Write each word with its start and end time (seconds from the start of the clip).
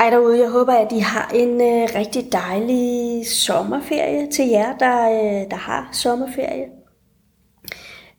Hej 0.00 0.10
derude, 0.10 0.40
jeg 0.40 0.50
håber, 0.50 0.72
at 0.72 0.92
I 0.92 0.98
har 0.98 1.30
en 1.34 1.48
øh, 1.48 1.88
rigtig 1.94 2.32
dejlig 2.32 3.26
sommerferie 3.26 4.30
til 4.30 4.48
jer, 4.48 4.76
der, 4.76 5.10
øh, 5.10 5.50
der 5.50 5.56
har 5.56 5.88
sommerferie. 5.92 6.64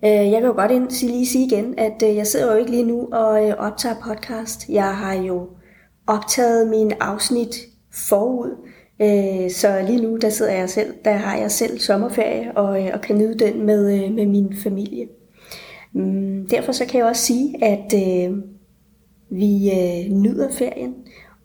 Øh, 0.06 0.32
jeg 0.32 0.42
kan 0.42 0.50
jo 0.50 0.54
godt 0.54 0.72
ind, 0.72 1.08
lige 1.08 1.26
sige 1.26 1.46
igen, 1.46 1.80
at 1.80 2.04
øh, 2.04 2.16
jeg 2.16 2.28
sidder 2.28 2.54
jo 2.54 2.60
ikke 2.60 2.72
lige 2.72 2.84
nu 2.84 3.08
og 3.12 3.48
øh, 3.48 3.56
optager 3.58 3.96
podcast. 4.04 4.70
Jeg 4.70 4.98
har 4.98 5.14
jo 5.14 5.48
optaget 6.08 6.70
min 6.70 6.92
afsnit 7.00 7.56
forud, 7.94 8.50
øh, 9.02 9.52
så 9.52 9.86
lige 9.88 10.02
nu 10.02 10.18
der 10.18 10.30
sidder 10.30 10.52
jeg 10.52 10.70
selv, 10.70 10.94
der 11.06 11.14
har 11.14 11.38
jeg 11.38 11.52
selv 11.52 11.80
sommerferie 11.80 12.52
og, 12.58 12.86
øh, 12.86 12.90
og 12.94 13.02
kan 13.02 13.18
nyde 13.18 13.40
den 13.40 13.66
med, 13.66 14.04
øh, 14.04 14.14
med 14.14 14.26
min 14.26 14.56
familie. 14.64 15.08
Mm, 15.94 16.48
derfor 16.50 16.72
så 16.72 16.86
kan 16.86 17.00
jeg 17.00 17.08
også 17.08 17.22
sige, 17.22 17.64
at 17.64 17.94
øh, 17.94 18.38
vi 19.30 19.72
øh, 19.72 20.12
nyder 20.12 20.52
ferien, 20.52 20.96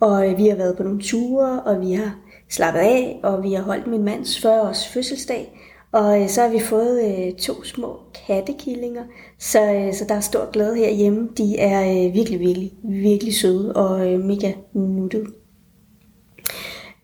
og 0.00 0.30
øh, 0.30 0.38
vi 0.38 0.48
har 0.48 0.56
været 0.56 0.76
på 0.76 0.82
nogle 0.82 1.02
ture, 1.02 1.62
og 1.62 1.80
vi 1.80 1.92
har 1.92 2.18
slappet 2.48 2.80
af, 2.80 3.20
og 3.22 3.42
vi 3.42 3.52
har 3.52 3.62
holdt 3.62 3.86
min 3.86 4.04
mands 4.04 4.40
40 4.40 4.62
års 4.62 4.88
fødselsdag. 4.88 5.60
Og 5.92 6.22
øh, 6.22 6.28
så 6.28 6.42
har 6.42 6.48
vi 6.48 6.60
fået 6.60 7.04
øh, 7.04 7.32
to 7.32 7.64
små 7.64 8.00
kattekillinger, 8.26 9.04
så, 9.38 9.72
øh, 9.72 9.94
så 9.94 10.04
der 10.08 10.14
er 10.14 10.20
stor 10.20 10.50
glæde 10.50 10.76
herhjemme. 10.76 11.28
De 11.36 11.58
er 11.58 12.06
øh, 12.06 12.14
virkelig, 12.14 12.40
virkelig, 12.40 12.72
virkelig 12.82 13.34
søde 13.34 13.76
og 13.76 14.12
øh, 14.12 14.20
mega 14.20 14.52
nuttede. 14.72 15.26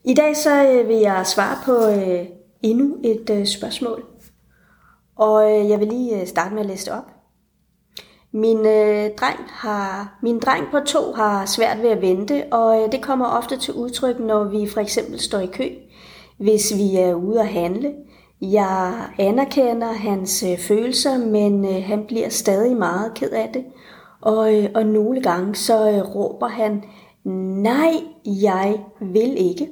I 0.04 0.14
dag 0.14 0.36
så 0.36 0.72
øh, 0.72 0.88
vil 0.88 0.96
jeg 0.96 1.26
svare 1.26 1.56
på 1.64 2.00
øh, 2.00 2.26
endnu 2.62 2.96
et 3.04 3.30
øh, 3.30 3.46
spørgsmål. 3.46 4.04
Og 5.16 5.52
øh, 5.52 5.68
jeg 5.68 5.80
vil 5.80 5.88
lige 5.88 6.20
øh, 6.20 6.26
starte 6.26 6.54
med 6.54 6.62
at 6.62 6.68
læse 6.68 6.86
det 6.86 6.94
op. 6.94 7.11
Min, 8.34 8.58
øh, 8.58 9.10
dreng 9.16 9.38
har, 9.48 10.18
min 10.22 10.38
dreng 10.38 10.66
på 10.70 10.80
to 10.86 11.12
har 11.12 11.46
svært 11.46 11.82
ved 11.82 11.88
at 11.90 12.02
vente, 12.02 12.44
og 12.52 12.82
øh, 12.82 12.92
det 12.92 13.02
kommer 13.02 13.26
ofte 13.26 13.56
til 13.56 13.74
udtryk, 13.74 14.20
når 14.20 14.44
vi 14.44 14.68
for 14.68 14.80
eksempel 14.80 15.20
står 15.20 15.38
i 15.38 15.46
kø, 15.46 15.68
hvis 16.36 16.76
vi 16.76 16.96
er 16.96 17.14
ude 17.14 17.40
at 17.40 17.48
handle. 17.48 17.94
Jeg 18.40 19.08
anerkender 19.18 19.92
hans 19.92 20.42
øh, 20.42 20.58
følelser, 20.58 21.18
men 21.18 21.64
øh, 21.64 21.82
han 21.84 22.04
bliver 22.06 22.28
stadig 22.28 22.76
meget 22.76 23.14
ked 23.14 23.30
af 23.30 23.50
det. 23.54 23.64
Og, 24.20 24.54
øh, 24.54 24.70
og 24.74 24.86
nogle 24.86 25.22
gange 25.22 25.54
så 25.54 25.90
øh, 25.90 26.14
råber 26.14 26.48
han, 26.48 26.84
nej, 27.62 27.92
jeg 28.26 28.78
vil 29.00 29.34
ikke. 29.36 29.68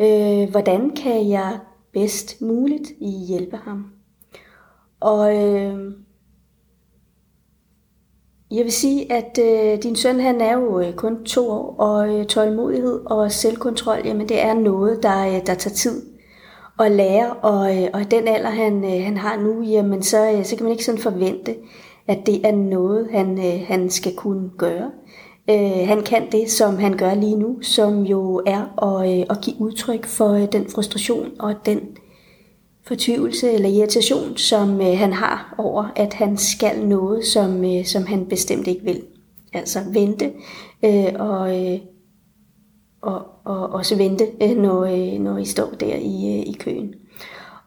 Øh, 0.00 0.50
hvordan 0.50 0.90
kan 0.90 1.28
jeg 1.28 1.58
bedst 1.92 2.42
muligt 2.42 2.92
hjælpe 3.28 3.56
ham? 3.56 3.86
Og 5.00 5.36
øh, 5.36 5.92
jeg 8.52 8.64
vil 8.64 8.72
sige, 8.72 9.12
at 9.12 9.38
øh, 9.42 9.82
din 9.82 9.96
søn 9.96 10.20
han 10.20 10.40
er 10.40 10.52
jo 10.58 10.80
øh, 10.80 10.94
kun 10.94 11.24
to 11.24 11.50
år, 11.50 11.74
og 11.78 12.14
øh, 12.14 12.26
tålmodighed 12.26 13.00
og 13.06 13.32
selvkontrol, 13.32 13.98
jamen 14.04 14.28
det 14.28 14.42
er 14.42 14.54
noget, 14.54 15.02
der, 15.02 15.26
øh, 15.26 15.46
der 15.46 15.54
tager 15.54 15.74
tid 15.74 16.02
at 16.80 16.92
lære, 16.92 17.32
og, 17.32 17.76
øh, 17.76 17.88
og 17.92 18.10
den 18.10 18.28
alder, 18.28 18.50
han, 18.50 18.84
øh, 18.84 19.04
han 19.04 19.16
har 19.16 19.36
nu, 19.36 19.62
jamen 19.62 20.02
så, 20.02 20.30
øh, 20.32 20.44
så 20.44 20.56
kan 20.56 20.64
man 20.64 20.72
ikke 20.72 20.84
sådan 20.84 21.00
forvente, 21.00 21.54
at 22.06 22.18
det 22.26 22.46
er 22.46 22.52
noget, 22.52 23.08
han, 23.12 23.38
øh, 23.38 23.66
han 23.66 23.90
skal 23.90 24.14
kunne 24.16 24.50
gøre. 24.58 24.90
Øh, 25.50 25.88
han 25.88 26.02
kan 26.02 26.22
det, 26.32 26.50
som 26.50 26.76
han 26.76 26.96
gør 26.96 27.14
lige 27.14 27.36
nu, 27.36 27.62
som 27.62 28.02
jo 28.02 28.42
er 28.46 28.84
at, 28.84 29.18
øh, 29.18 29.26
at 29.30 29.38
give 29.42 29.56
udtryk 29.60 30.06
for 30.06 30.28
øh, 30.28 30.52
den 30.52 30.66
frustration 30.68 31.30
og 31.38 31.54
den 31.66 31.80
fortvivlelse 32.84 33.52
eller 33.52 33.68
irritation, 33.68 34.36
som 34.36 34.80
øh, 34.80 34.98
han 34.98 35.12
har 35.12 35.54
over, 35.58 35.92
at 35.96 36.14
han 36.14 36.36
skal 36.36 36.86
noget, 36.86 37.24
som, 37.26 37.64
øh, 37.64 37.84
som 37.84 38.06
han 38.06 38.26
bestemt 38.26 38.66
ikke 38.66 38.84
vil. 38.84 39.02
Altså 39.52 39.80
vente 39.92 40.32
øh, 40.84 41.12
og, 41.18 41.66
øh, 41.66 41.78
og, 43.02 43.22
og 43.44 43.72
også 43.72 43.96
vente, 43.96 44.26
øh, 44.42 44.56
når, 44.56 44.84
øh, 44.84 45.20
når 45.20 45.38
I 45.38 45.44
står 45.44 45.70
der 45.80 45.96
i, 45.96 46.38
øh, 46.38 46.46
i 46.46 46.56
køen. 46.58 46.94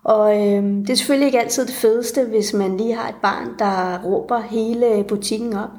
Og 0.03 0.35
øh, 0.37 0.63
det 0.63 0.89
er 0.89 0.95
selvfølgelig 0.95 1.25
ikke 1.25 1.39
altid 1.39 1.65
det 1.65 1.75
fedeste, 1.75 2.25
hvis 2.25 2.53
man 2.53 2.77
lige 2.77 2.95
har 2.95 3.09
et 3.09 3.15
barn, 3.21 3.47
der 3.59 4.03
råber 4.03 4.39
hele 4.39 5.05
butikken 5.07 5.53
op. 5.53 5.69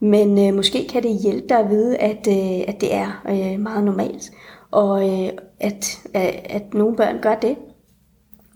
Men 0.00 0.48
øh, 0.48 0.54
måske 0.54 0.88
kan 0.88 1.02
det 1.02 1.18
hjælpe 1.22 1.48
dig 1.48 1.58
at 1.58 1.70
vide, 1.70 1.96
at, 1.96 2.26
øh, 2.28 2.64
at 2.68 2.80
det 2.80 2.94
er 2.94 3.22
øh, 3.28 3.60
meget 3.60 3.84
normalt. 3.84 4.32
Og 4.70 5.10
øh, 5.10 5.28
at, 5.60 6.00
at, 6.14 6.40
at 6.44 6.74
nogle 6.74 6.96
børn 6.96 7.18
gør 7.22 7.34
det 7.34 7.56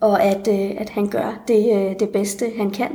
og 0.01 0.23
at, 0.23 0.49
øh, 0.49 0.81
at 0.81 0.91
han 0.91 1.09
gør 1.09 1.43
det, 1.49 1.77
øh, 1.77 2.01
det 2.01 2.09
bedste, 2.09 2.53
han 2.57 2.71
kan. 2.71 2.91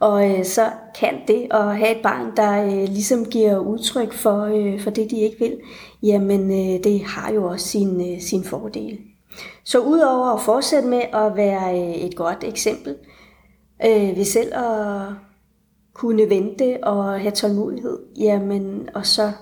Og 0.00 0.30
øh, 0.30 0.44
så 0.44 0.70
kan 0.98 1.14
det 1.28 1.46
at 1.50 1.76
have 1.78 1.96
et 1.96 2.02
barn, 2.02 2.36
der 2.36 2.64
øh, 2.64 2.88
ligesom 2.88 3.24
giver 3.24 3.58
udtryk 3.58 4.12
for, 4.12 4.42
øh, 4.42 4.80
for 4.80 4.90
det, 4.90 5.10
de 5.10 5.20
ikke 5.20 5.38
vil, 5.38 5.58
jamen 6.02 6.50
øh, 6.50 6.84
det 6.84 7.02
har 7.02 7.32
jo 7.32 7.44
også 7.44 7.66
sin, 7.68 8.12
øh, 8.12 8.20
sin 8.20 8.44
fordel. 8.44 8.98
Så 9.64 9.78
udover 9.78 10.34
at 10.34 10.40
fortsætte 10.40 10.88
med 10.88 11.02
at 11.12 11.36
være 11.36 11.80
øh, 11.80 11.94
et 11.94 12.16
godt 12.16 12.44
eksempel, 12.44 12.96
øh, 13.86 14.16
ved 14.16 14.24
selv 14.24 14.54
at 14.54 15.12
kunne 15.94 16.30
vente 16.30 16.78
og 16.82 17.20
have 17.20 17.30
tålmodighed, 17.30 17.98
jamen 18.18 18.88
og 18.94 19.06
så 19.06 19.32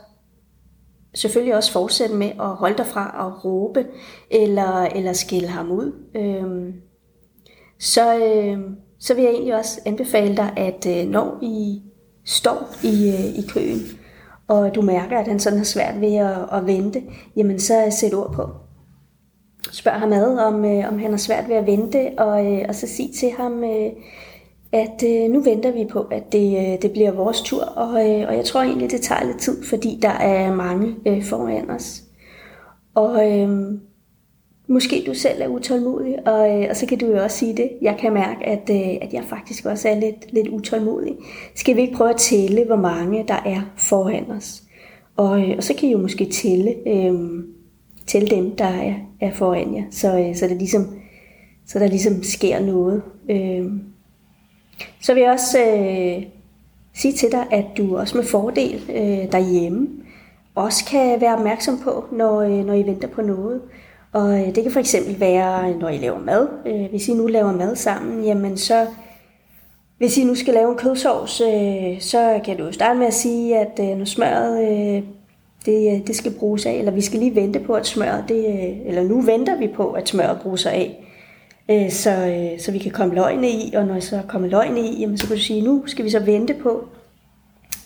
selvfølgelig 1.14 1.56
også 1.56 1.72
fortsætte 1.72 2.14
med 2.14 2.30
at 2.40 2.46
holde 2.46 2.76
dig 2.76 2.86
fra 2.86 3.26
at 3.26 3.44
råbe 3.44 3.86
eller, 4.30 4.82
eller 4.82 5.12
skille 5.12 5.48
ham 5.48 5.70
ud. 5.70 5.92
Øh, 6.16 6.74
så, 7.84 8.18
øh, 8.18 8.58
så 8.98 9.14
vil 9.14 9.24
jeg 9.24 9.32
egentlig 9.32 9.54
også 9.54 9.80
anbefale 9.86 10.36
dig, 10.36 10.52
at 10.56 10.86
øh, 10.88 11.10
når 11.10 11.38
I 11.42 11.82
står 12.24 12.68
i, 12.84 13.08
øh, 13.08 13.38
i 13.38 13.46
køen, 13.48 13.80
og 14.48 14.74
du 14.74 14.82
mærker, 14.82 15.18
at 15.18 15.28
han 15.28 15.38
sådan 15.38 15.58
har 15.58 15.64
svært 15.64 16.00
ved 16.00 16.14
at, 16.14 16.36
at 16.52 16.66
vente, 16.66 17.02
jamen 17.36 17.58
så 17.58 17.96
sæt 18.00 18.14
ord 18.14 18.32
på. 18.32 18.48
Spørg 19.72 19.94
ham 19.94 20.12
ad, 20.12 20.38
om, 20.38 20.64
øh, 20.64 20.88
om 20.88 20.98
han 20.98 21.10
har 21.10 21.18
svært 21.18 21.48
ved 21.48 21.56
at 21.56 21.66
vente, 21.66 22.10
og, 22.18 22.52
øh, 22.52 22.64
og 22.68 22.74
så 22.74 22.86
sig 22.86 23.10
til 23.18 23.30
ham, 23.30 23.64
øh, 23.64 23.90
at 24.72 25.02
øh, 25.06 25.30
nu 25.30 25.40
venter 25.40 25.72
vi 25.72 25.86
på, 25.90 26.00
at 26.00 26.32
det, 26.32 26.58
øh, 26.58 26.82
det 26.82 26.92
bliver 26.92 27.12
vores 27.12 27.40
tur, 27.40 27.62
og, 27.62 28.10
øh, 28.10 28.28
og 28.28 28.36
jeg 28.36 28.44
tror 28.44 28.62
egentlig, 28.62 28.90
det 28.90 29.00
tager 29.00 29.24
lidt 29.24 29.40
tid, 29.40 29.64
fordi 29.64 29.98
der 30.02 30.08
er 30.08 30.54
mange 30.54 30.96
øh, 31.06 31.24
foran 31.24 31.70
os. 31.70 32.02
Og 32.94 33.30
øh, 33.30 33.78
Måske 34.66 35.04
du 35.06 35.14
selv 35.14 35.42
er 35.42 35.48
utålmodig, 35.48 36.28
og, 36.28 36.62
øh, 36.62 36.66
og 36.70 36.76
så 36.76 36.86
kan 36.86 36.98
du 36.98 37.06
jo 37.06 37.22
også 37.22 37.38
sige 37.38 37.56
det. 37.56 37.70
Jeg 37.82 37.96
kan 38.00 38.12
mærke, 38.12 38.46
at, 38.46 38.70
øh, 38.70 38.96
at 39.02 39.12
jeg 39.12 39.24
faktisk 39.24 39.66
også 39.66 39.88
er 39.88 40.00
lidt, 40.00 40.32
lidt 40.32 40.48
utålmodig. 40.48 41.16
Skal 41.54 41.76
vi 41.76 41.80
ikke 41.80 41.94
prøve 41.96 42.10
at 42.10 42.16
tælle, 42.16 42.64
hvor 42.64 42.76
mange 42.76 43.24
der 43.28 43.42
er 43.46 43.60
foran 43.76 44.30
os? 44.30 44.62
Og, 45.16 45.40
øh, 45.40 45.54
og 45.56 45.62
så 45.62 45.74
kan 45.74 45.88
I 45.88 45.92
jo 45.92 45.98
måske 45.98 46.24
tælle, 46.24 46.74
øh, 46.86 47.44
tælle 48.06 48.28
dem, 48.28 48.56
der 48.56 48.64
er, 48.64 48.94
er 49.20 49.32
foran 49.32 49.74
jer, 49.74 49.84
så, 49.90 50.18
øh, 50.18 50.36
så, 50.36 50.48
det 50.48 50.56
ligesom, 50.56 50.86
så 51.66 51.78
der 51.78 51.86
ligesom 51.86 52.22
sker 52.22 52.60
noget. 52.60 53.02
Øh. 53.30 53.64
Så 55.00 55.14
vil 55.14 55.22
jeg 55.22 55.32
også 55.32 55.58
øh, 55.58 56.22
sige 56.94 57.12
til 57.12 57.32
dig, 57.32 57.46
at 57.50 57.64
du 57.76 57.96
også 57.96 58.16
med 58.16 58.24
fordel 58.24 58.82
øh, 58.88 59.32
derhjemme 59.32 59.88
også 60.54 60.84
kan 60.84 61.20
være 61.20 61.36
opmærksom 61.36 61.78
på, 61.78 62.04
når, 62.12 62.40
øh, 62.40 62.66
når 62.66 62.74
I 62.74 62.86
venter 62.86 63.08
på 63.08 63.22
noget. 63.22 63.60
Og 64.14 64.40
øh, 64.40 64.54
det 64.54 64.62
kan 64.62 64.72
for 64.72 64.80
eksempel 64.80 65.20
være, 65.20 65.78
når 65.78 65.88
I 65.88 65.98
laver 65.98 66.18
mad. 66.18 66.48
Øh, 66.66 66.90
hvis 66.90 67.08
I 67.08 67.14
nu 67.14 67.26
laver 67.26 67.52
mad 67.52 67.76
sammen, 67.76 68.24
jamen 68.24 68.56
så, 68.56 68.86
hvis 69.98 70.18
I 70.18 70.24
nu 70.24 70.34
skal 70.34 70.54
lave 70.54 70.70
en 70.70 70.76
kødsovs, 70.76 71.40
øh, 71.40 72.00
så 72.00 72.40
kan 72.44 72.56
du 72.56 72.64
jo 72.64 72.72
starte 72.72 72.98
med 72.98 73.06
at 73.06 73.14
sige, 73.14 73.58
at 73.58 73.80
øh, 73.80 73.98
når 73.98 74.04
smøret 74.04 75.04
det, 75.66 76.06
det 76.06 76.16
skal 76.16 76.32
bruges 76.38 76.66
af, 76.66 76.72
eller 76.72 76.92
vi 76.92 77.00
skal 77.00 77.18
lige 77.18 77.34
vente 77.34 77.60
på, 77.60 77.72
at 77.74 77.86
smøret, 77.86 78.24
det, 78.28 78.46
eller 78.86 79.02
nu 79.02 79.20
venter 79.20 79.58
vi 79.58 79.68
på, 79.68 79.92
at 79.92 80.08
smøret 80.08 80.40
bruges 80.42 80.66
af, 80.66 81.00
så, 81.90 82.44
så 82.58 82.72
vi 82.72 82.78
kan 82.78 82.90
komme 82.90 83.14
løgne 83.14 83.50
i, 83.50 83.74
og 83.76 83.86
når 83.86 84.00
så 84.00 84.20
kommer 84.28 84.48
løgne 84.48 84.80
i, 84.80 85.00
jamen 85.00 85.18
så 85.18 85.26
kan 85.26 85.36
du 85.36 85.42
sige, 85.42 85.62
nu 85.62 85.82
skal 85.86 86.04
vi 86.04 86.10
så 86.10 86.20
vente 86.20 86.54
på, 86.54 86.84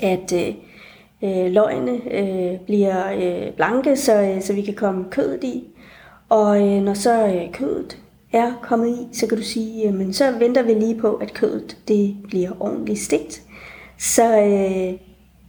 at 0.00 0.33
øh, 1.22 1.53
løgne 1.53 1.93
øh, 2.10 2.60
bliver 2.60 3.12
øh, 3.12 3.53
blanke, 3.53 3.97
så, 3.97 4.37
så 4.41 4.53
vi 4.53 4.63
kan 4.63 4.74
komme 4.74 5.04
kødet 5.10 5.45
i. 5.45 5.65
Og 6.28 6.69
øh, 6.69 6.83
når 6.83 6.95
så 6.95 7.27
øh, 7.27 7.53
kødet 7.53 7.98
er 8.33 8.53
kommet 8.63 8.89
i, 8.89 9.19
så 9.19 9.27
kan 9.27 9.39
du 9.39 9.45
sige, 9.45 9.89
øh, 9.89 9.95
men 9.95 10.13
så 10.13 10.39
venter 10.39 10.63
vi 10.63 10.75
lige 10.75 11.01
på, 11.01 11.15
at 11.15 11.34
kødet 11.34 11.77
det 11.89 12.16
bliver 12.28 12.51
ordentligt 12.60 13.01
stegt. 13.01 13.42
Så, 13.98 14.41
øh, 14.41 14.98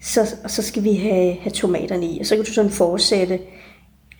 så, 0.01 0.35
så 0.47 0.61
skal 0.61 0.83
vi 0.83 0.93
have, 0.93 1.33
have 1.33 1.51
tomaterne 1.51 2.05
i, 2.05 2.19
og 2.19 2.25
så 2.25 2.35
kan 2.35 2.45
du 2.45 2.51
sådan 2.53 2.71
fortsætte 2.71 3.39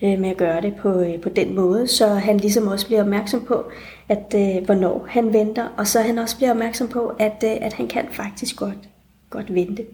øh, 0.02 0.20
med 0.20 0.30
at 0.30 0.38
gøre 0.38 0.62
det 0.62 0.74
på, 0.76 1.00
øh, 1.00 1.22
på 1.22 1.30
den 1.30 1.56
måde, 1.56 1.88
så 1.88 2.08
han 2.08 2.38
ligesom 2.38 2.68
også 2.68 2.88
bliver 2.88 3.02
opmærksom 3.02 3.46
på, 3.46 3.64
at 4.10 4.36
øh, 4.36 4.66
hvornår 4.66 5.06
han 5.10 5.34
venter, 5.34 5.68
og 5.78 5.88
så 5.88 6.02
han 6.02 6.18
også 6.18 6.38
bliver 6.38 6.52
opmærksom 6.52 6.88
på, 6.88 7.12
at, 7.20 7.44
øh, 7.44 7.58
at 7.62 7.74
han 7.74 7.88
kan 7.88 8.06
faktisk 8.12 8.56
godt, 8.56 8.90
godt 9.30 9.54
vente. 9.54 9.86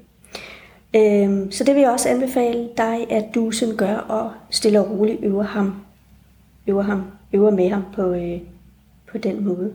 Øh, 0.96 1.52
så 1.52 1.64
det 1.64 1.76
vil 1.76 1.82
jeg 1.82 1.92
også 1.92 2.10
anbefale 2.10 2.70
dig, 2.78 3.12
at 3.12 3.26
du 3.36 3.52
sådan 3.52 3.76
gør 3.76 3.96
og 3.96 4.32
stille 4.50 4.80
og 4.80 4.92
roligt 4.92 5.24
øver 5.24 5.44
ham 5.44 5.85
øver, 6.68 6.82
ham, 6.82 7.04
øver 7.34 7.52
med 7.52 7.70
ham 7.70 7.84
på, 7.96 8.14
øh, 8.14 8.42
på 9.12 9.18
den 9.18 9.46
måde. 9.46 9.74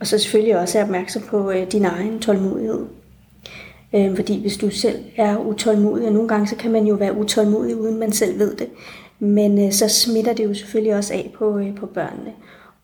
Og 0.00 0.06
så 0.06 0.18
selvfølgelig 0.18 0.58
også 0.58 0.78
er 0.78 0.82
opmærksom 0.82 1.22
på 1.22 1.50
øh, 1.50 1.72
din 1.72 1.84
egen 1.84 2.18
tålmodighed. 2.18 2.86
Øh, 3.94 4.16
fordi 4.16 4.40
hvis 4.40 4.56
du 4.56 4.70
selv 4.70 5.04
er 5.16 5.36
utålmodig, 5.36 6.06
og 6.06 6.12
nogle 6.12 6.28
gange 6.28 6.46
så 6.46 6.56
kan 6.56 6.72
man 6.72 6.86
jo 6.86 6.94
være 6.94 7.16
utålmodig, 7.16 7.76
uden 7.76 7.98
man 7.98 8.12
selv 8.12 8.38
ved 8.38 8.56
det. 8.56 8.68
Men 9.18 9.66
øh, 9.66 9.72
så 9.72 9.88
smitter 9.88 10.32
det 10.32 10.44
jo 10.44 10.54
selvfølgelig 10.54 10.96
også 10.96 11.14
af 11.14 11.32
på, 11.38 11.58
øh, 11.58 11.74
på 11.74 11.86
børnene. 11.86 12.32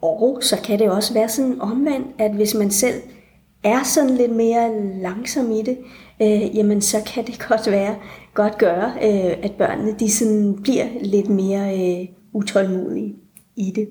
Og 0.02 0.38
så 0.42 0.56
kan 0.64 0.78
det 0.78 0.90
også 0.90 1.14
være 1.14 1.28
sådan 1.28 1.60
omvendt, 1.60 2.06
at 2.18 2.34
hvis 2.34 2.54
man 2.54 2.70
selv 2.70 3.02
er 3.64 3.82
sådan 3.84 4.10
lidt 4.10 4.32
mere 4.32 4.70
langsom 5.02 5.50
i 5.50 5.62
det, 5.62 5.78
øh, 6.22 6.56
jamen 6.56 6.80
så 6.80 6.96
kan 7.14 7.26
det 7.26 7.38
godt 7.48 7.70
være, 7.70 7.96
godt 8.34 8.58
gøre, 8.58 8.92
øh, 9.02 9.36
at 9.42 9.52
børnene 9.58 9.94
de 9.98 10.10
sådan 10.10 10.58
bliver 10.62 10.86
lidt 11.02 11.28
mere 11.28 11.78
øh, 11.78 12.08
utålmodige 12.32 13.14
i 13.56 13.72
det. 13.74 13.88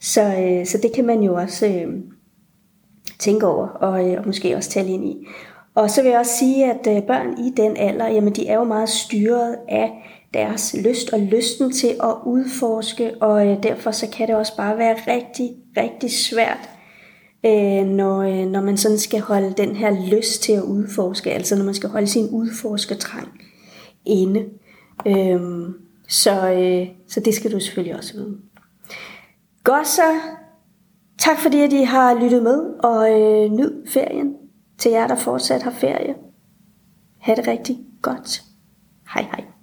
Så, 0.00 0.22
øh, 0.22 0.66
så 0.66 0.78
det 0.82 0.92
kan 0.92 1.06
man 1.06 1.22
jo 1.22 1.34
også 1.34 1.66
øh, 1.66 1.94
tænke 3.18 3.46
over 3.46 3.66
og, 3.68 4.10
øh, 4.10 4.18
og 4.18 4.26
måske 4.26 4.56
også 4.56 4.70
tale 4.70 4.88
ind 4.88 5.04
i. 5.04 5.26
Og 5.74 5.90
så 5.90 6.02
vil 6.02 6.10
jeg 6.10 6.18
også 6.18 6.38
sige, 6.38 6.72
at 6.72 6.96
øh, 6.96 7.02
børn 7.02 7.38
i 7.46 7.52
den 7.56 7.76
alder, 7.76 8.08
jamen 8.08 8.32
de 8.32 8.46
er 8.48 8.54
jo 8.54 8.64
meget 8.64 8.88
styret 8.88 9.56
af 9.68 9.90
deres 10.34 10.76
lyst 10.84 11.12
og 11.12 11.20
lysten 11.20 11.72
til 11.72 11.88
at 12.02 12.14
udforske, 12.26 13.14
og 13.20 13.46
øh, 13.46 13.62
derfor 13.62 13.90
så 13.90 14.06
kan 14.12 14.28
det 14.28 14.36
også 14.36 14.56
bare 14.56 14.78
være 14.78 14.96
rigtig, 15.06 15.50
rigtig 15.76 16.10
svært, 16.12 16.70
øh, 17.46 17.86
når, 17.86 18.22
øh, 18.22 18.46
når 18.46 18.60
man 18.60 18.76
sådan 18.76 18.98
skal 18.98 19.20
holde 19.20 19.54
den 19.56 19.76
her 19.76 20.10
lyst 20.10 20.42
til 20.42 20.52
at 20.52 20.62
udforske, 20.62 21.32
altså 21.32 21.56
når 21.56 21.64
man 21.64 21.74
skal 21.74 21.88
holde 21.88 22.06
sin 22.06 22.28
udforskertrang 22.30 23.28
inde. 24.04 24.44
Øh, 25.06 25.40
så, 26.08 26.50
øh, 26.50 26.86
så 27.08 27.20
det 27.20 27.34
skal 27.34 27.52
du 27.52 27.60
selvfølgelig 27.60 27.96
også 27.96 28.12
vide. 28.14 28.36
Godt 29.64 29.86
så. 29.86 30.20
Tak 31.18 31.38
fordi, 31.38 31.60
at 31.60 31.72
I 31.72 31.82
har 31.82 32.14
lyttet 32.14 32.42
med, 32.42 32.64
og 32.78 33.10
øh, 33.10 33.50
nyd 33.50 33.86
ferien 33.88 34.34
til 34.78 34.90
jer, 34.90 35.06
der 35.06 35.16
fortsat 35.16 35.62
har 35.62 35.70
ferie. 35.70 36.14
Ha' 37.18 37.34
det 37.34 37.46
rigtig 37.46 37.78
godt. 38.02 38.42
Hej 39.14 39.22
hej. 39.22 39.53